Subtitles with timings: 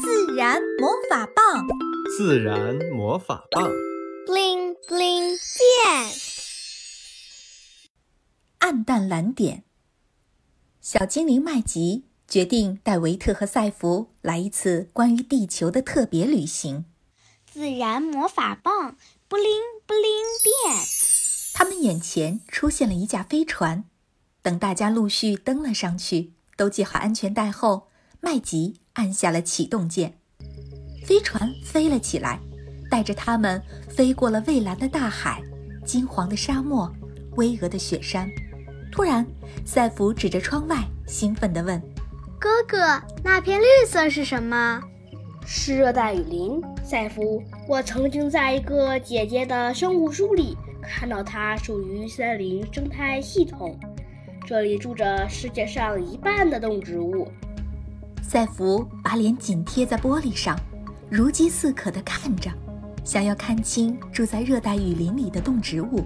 [0.00, 1.66] 自然魔法棒，
[2.16, 3.68] 自然魔法棒
[4.26, 6.12] ，bling bling 变。
[8.58, 9.64] 暗淡蓝点。
[10.80, 16.84] 小精灵麦吉决定带维特和赛弗来一次关于地球的特别旅行。
[17.50, 18.96] 自然魔法棒
[19.28, 20.76] ，bling bling 变。
[21.54, 23.84] 他们眼前出现了一架飞船，
[24.42, 27.88] 等大家陆续登了上去，都系好安全带后，
[28.20, 30.12] 麦吉按下了启动键，
[31.06, 32.40] 飞船飞了起来，
[32.90, 35.40] 带着他们飞过了蔚蓝的大海、
[35.86, 36.92] 金黄的沙漠、
[37.36, 38.28] 巍峨的雪山。
[38.90, 39.24] 突然，
[39.64, 41.80] 赛弗指着窗外，兴奋地问
[42.40, 44.82] ：“哥哥，那片绿色是什么
[45.46, 50.56] ？”“是热带雨林。”赛弗，我曾经在一个姐姐的生物书里。
[50.82, 53.78] 看到它属于森林生态系统，
[54.46, 57.28] 这里住着世界上一半的动植物。
[58.28, 60.54] 赛弗把脸紧贴在玻璃上，
[61.08, 62.50] 如饥似渴地看着，
[63.02, 66.04] 想要看清住在热带雨林里的动植物。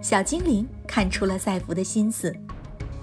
[0.00, 2.32] 小精灵看出了赛弗的心思。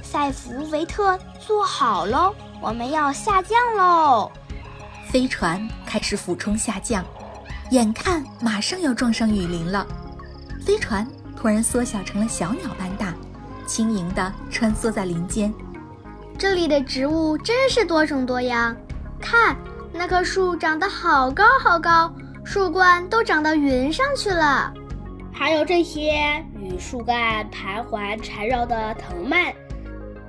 [0.00, 4.32] 赛弗、维特，坐好喽，我们要下降喽！
[5.10, 7.04] 飞船开始俯冲下降，
[7.72, 9.86] 眼看马上要撞上雨林了。
[10.64, 13.14] 飞船突然缩小成了小鸟般大，
[13.66, 15.52] 轻盈地穿梭在林间。
[16.40, 18.74] 这里的植物真是多种多样，
[19.20, 19.54] 看
[19.92, 22.10] 那棵树长得好高好高，
[22.46, 24.72] 树冠都长到云上去了。
[25.34, 29.52] 还有这些与树干盘桓缠绕的藤蔓，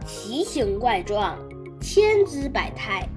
[0.05, 1.33] 奇形怪状，
[1.79, 3.07] 千姿百态。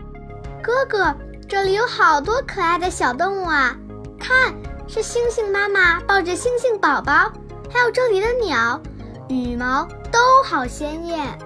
[0.63, 1.13] 哥哥，
[1.49, 3.77] 这里有好多可爱的小动物啊，
[4.21, 4.55] 看。
[4.87, 7.33] 是星星妈妈抱着星星宝宝，
[7.73, 8.81] 还有这里的鸟，
[9.29, 11.37] 羽毛都好鲜艳。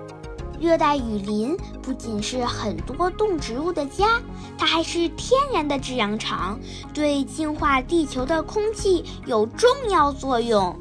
[0.60, 4.20] 热带雨林不仅是很多动植物的家，
[4.56, 6.58] 它还是天然的制氧厂，
[6.92, 10.76] 对净化地球的空气有重要作用。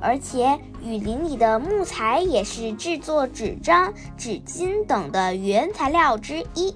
[0.00, 6.74] 而且，雨林里的木材也是制作纸张、纸巾等的原材料之一。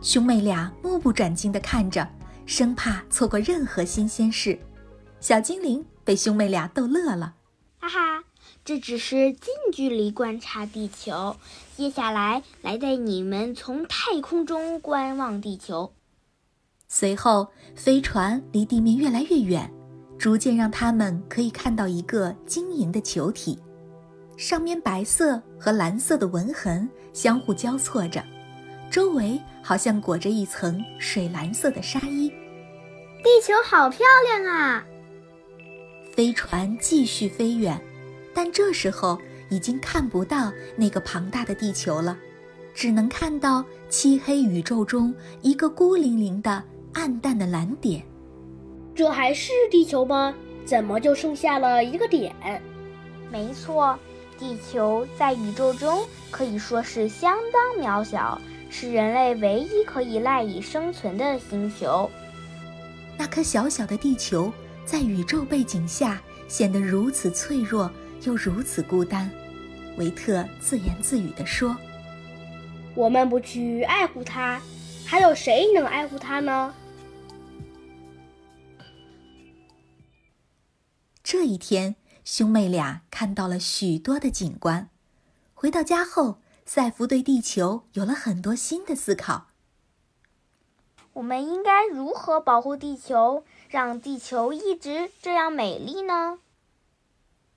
[0.00, 2.08] 兄妹俩目不转睛地看着，
[2.46, 4.58] 生怕错过任何新鲜事。
[5.20, 7.34] 小精灵被兄妹俩逗乐了，
[7.78, 8.19] 哈哈，
[8.64, 11.36] 这只是近距离观察地球。
[11.76, 15.92] 接下来，来带你们从太空中观望地球。
[16.88, 19.72] 随后，飞船离地面越来越远，
[20.18, 23.58] 逐渐让他们可以看到一个晶莹的球体，
[24.36, 28.22] 上面白色和蓝色的纹痕相互交错着，
[28.90, 32.28] 周围好像裹着一层水蓝色的纱衣。
[33.22, 34.84] 地球好漂亮啊！
[36.12, 37.80] 飞船继续飞远，
[38.42, 39.20] 但这时候
[39.50, 42.16] 已经看不到那个庞大的地球了，
[42.72, 46.64] 只能看到漆黑宇宙中一个孤零零的
[46.94, 48.02] 暗淡的蓝点。
[48.94, 50.34] 这还是地球吗？
[50.64, 52.34] 怎么就剩下了一个点？
[53.30, 53.98] 没错，
[54.38, 58.40] 地球在宇宙中可以说是相当渺小，
[58.70, 62.10] 是人类唯一可以赖以生存的星球。
[63.18, 64.50] 那颗小小的地球。
[64.86, 67.88] 在宇宙背景下显得如此脆弱
[68.22, 69.30] 又如此孤单，
[69.96, 71.76] 维特自言自语地说
[72.94, 74.60] ：“我们不去爱护它，
[75.06, 76.74] 还有谁能爱护它呢？”
[81.22, 84.90] 这一天，兄妹俩看到了许多的景观。
[85.54, 89.46] 回到家后，赛弗对地球有了很多新的思考。
[91.14, 93.44] 我们应该如何保护地球？
[93.68, 96.38] 让地球一直这样美丽呢？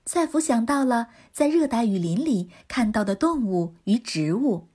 [0.06, 4.68] 赛弗想到了在热带雨林里看到的动物与植物。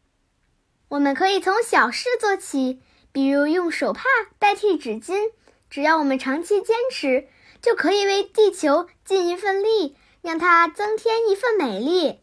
[0.89, 2.81] 我们可以从小事做起，
[3.11, 4.03] 比如用手帕
[4.39, 5.31] 代替纸巾。
[5.69, 7.27] 只要我们长期坚持，
[7.61, 12.21] 就可以为地球尽一份力，让它增添一份美丽。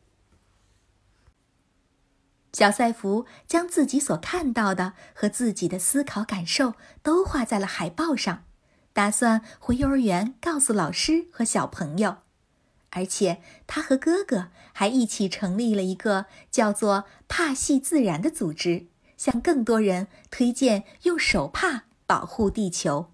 [2.53, 6.75] 小赛弗将自己所看到的和自己的思考感受
[7.05, 8.43] 都画在了海报上。
[8.93, 12.17] 打算回幼儿园告诉老师和小朋友，
[12.97, 18.87] 而且他和哥哥还一起成立了一个叫做“帕系自然”的组织，
[19.19, 23.11] 向更多人推荐用手帕保护地球。